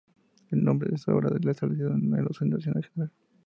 [0.49, 3.11] El nombre es ahora el establecido en el uso internacional general.